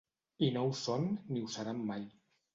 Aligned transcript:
I 0.47 0.47
no 0.55 0.63
ho 0.69 0.71
són 0.79 1.05
ni 1.37 1.43
ho 1.45 1.53
seran 1.59 1.85
mai. 1.93 2.11